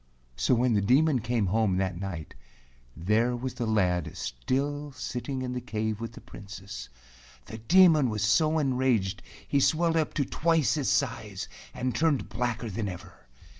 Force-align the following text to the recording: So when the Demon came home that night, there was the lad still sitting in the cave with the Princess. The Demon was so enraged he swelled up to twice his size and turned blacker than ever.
So 0.35 0.55
when 0.55 0.73
the 0.73 0.81
Demon 0.81 1.19
came 1.19 1.45
home 1.45 1.77
that 1.77 1.99
night, 1.99 2.33
there 2.97 3.35
was 3.35 3.53
the 3.53 3.67
lad 3.67 4.17
still 4.17 4.91
sitting 4.93 5.43
in 5.43 5.53
the 5.53 5.61
cave 5.61 6.01
with 6.01 6.13
the 6.13 6.21
Princess. 6.21 6.89
The 7.45 7.59
Demon 7.59 8.09
was 8.09 8.23
so 8.23 8.57
enraged 8.57 9.21
he 9.47 9.59
swelled 9.59 9.97
up 9.97 10.15
to 10.15 10.25
twice 10.25 10.73
his 10.73 10.89
size 10.89 11.47
and 11.71 11.93
turned 11.93 12.29
blacker 12.29 12.67
than 12.71 12.89
ever. 12.89 13.27